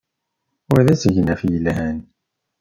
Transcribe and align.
Wa 0.69 0.79
d 0.85 0.87
asegnaf 0.93 1.41
yelhan. 1.49 1.97